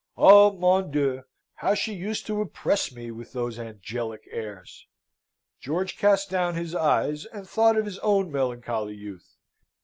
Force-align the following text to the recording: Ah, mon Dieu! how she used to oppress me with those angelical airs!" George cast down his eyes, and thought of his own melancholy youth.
Ah, 0.17 0.49
mon 0.49 0.89
Dieu! 0.89 1.21
how 1.57 1.75
she 1.75 1.93
used 1.93 2.25
to 2.25 2.41
oppress 2.41 2.91
me 2.91 3.11
with 3.11 3.33
those 3.33 3.59
angelical 3.59 4.31
airs!" 4.31 4.87
George 5.59 5.95
cast 5.95 6.27
down 6.27 6.55
his 6.55 6.73
eyes, 6.73 7.25
and 7.25 7.47
thought 7.47 7.77
of 7.77 7.85
his 7.85 7.99
own 7.99 8.31
melancholy 8.31 8.95
youth. 8.95 9.35